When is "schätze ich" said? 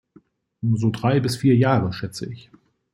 1.93-2.49